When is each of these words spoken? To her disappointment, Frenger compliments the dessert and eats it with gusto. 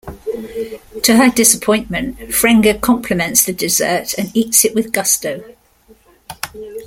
To 1.03 1.17
her 1.17 1.29
disappointment, 1.29 2.17
Frenger 2.31 2.81
compliments 2.81 3.43
the 3.43 3.53
dessert 3.53 4.15
and 4.17 4.35
eats 4.35 4.65
it 4.65 4.73
with 4.73 4.91
gusto. 4.91 5.43